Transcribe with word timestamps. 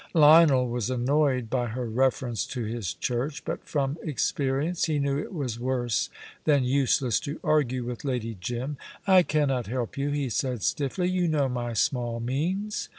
Lionel 0.15 0.67
was 0.67 0.89
annoyed 0.89 1.47
by 1.47 1.67
her 1.67 1.85
reference 1.87 2.47
to 2.47 2.63
his 2.63 2.95
church, 2.95 3.45
but 3.45 3.63
from 3.63 3.99
experience 4.01 4.85
he 4.85 4.97
knew 4.97 5.19
it 5.19 5.31
was 5.31 5.59
worse 5.59 6.09
than 6.45 6.63
useless 6.63 7.19
to 7.19 7.39
argue 7.43 7.83
with 7.83 8.03
Lady 8.03 8.35
Jim. 8.41 8.77
"I 9.05 9.21
cannot 9.21 9.67
help 9.67 9.99
you," 9.99 10.09
he 10.09 10.29
said 10.31 10.63
stiffly; 10.63 11.07
"you 11.07 11.27
know 11.27 11.47
my 11.47 11.73
small 11.73 12.19
means." 12.19 12.89